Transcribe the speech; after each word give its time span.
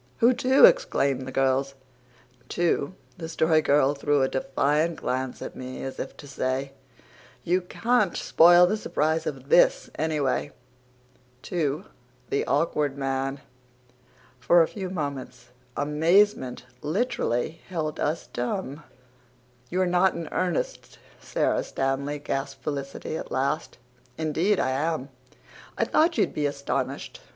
"Who 0.17 0.33
to?" 0.33 0.65
exclaimed 0.65 1.27
the 1.27 1.31
girls. 1.31 1.75
"To" 2.49 2.95
the 3.19 3.29
Story 3.29 3.61
Girl 3.61 3.93
threw 3.93 4.23
a 4.23 4.27
defiant 4.27 4.95
glance 4.95 5.43
at 5.43 5.55
me 5.55 5.83
as 5.83 5.99
if 5.99 6.17
to 6.17 6.27
say, 6.27 6.71
"You 7.43 7.61
can't 7.61 8.17
spoil 8.17 8.65
the 8.65 8.77
surprise 8.77 9.27
of 9.27 9.49
THIS, 9.49 9.91
anyway," 9.93 10.53
"to 11.43 11.85
the 12.31 12.43
Awkward 12.47 12.97
Man." 12.97 13.41
For 14.39 14.63
a 14.63 14.67
few 14.67 14.89
moments 14.89 15.49
amazement 15.77 16.63
literally 16.81 17.61
held 17.69 17.99
us 17.99 18.25
dumb. 18.25 18.81
"You're 19.69 19.85
not 19.85 20.15
in 20.15 20.27
earnest, 20.31 20.97
Sara 21.19 21.63
Stanley?" 21.63 22.17
gasped 22.17 22.63
Felicity 22.63 23.17
at 23.17 23.29
last. 23.29 23.77
"Indeed 24.17 24.59
I 24.59 24.71
am. 24.71 25.09
I 25.77 25.85
thought 25.85 26.17
you'd 26.17 26.33
be 26.33 26.47
astonished. 26.47 27.19